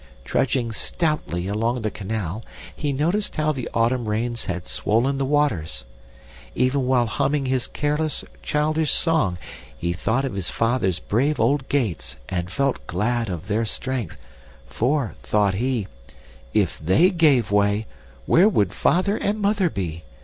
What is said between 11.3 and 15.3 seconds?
old gates and felt glad of their strength, for,